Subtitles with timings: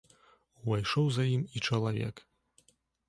[0.63, 2.15] Увайшоў за ім і чалавек.